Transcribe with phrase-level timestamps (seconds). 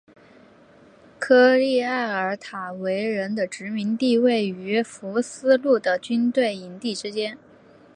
[1.19, 7.37] 科利埃尔塔维人的殖民地位于福斯路的军队营地之间。